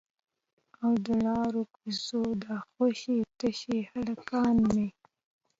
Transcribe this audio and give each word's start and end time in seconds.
او 0.83 0.91
د 1.05 1.07
لارو 1.25 1.61
کوڅو 1.75 2.21
دا 2.43 2.55
خوشي 2.69 3.17
تشي 3.39 3.77
هلکان 3.93 4.55
مې 4.73 4.87